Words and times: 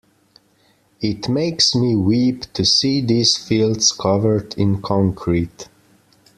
It 0.99 1.29
makes 1.29 1.75
me 1.75 1.95
weep 1.95 2.51
to 2.53 2.65
see 2.65 3.01
these 3.01 3.37
fields 3.37 3.91
covered 3.91 4.55
in 4.57 4.81
concrete. 4.81 5.69